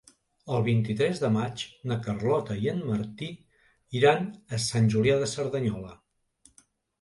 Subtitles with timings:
[0.53, 3.29] El vint-i-tres de maig na Carlota i en Martí
[4.01, 4.27] iran
[4.59, 5.95] a Sant Julià de Cerdanyola.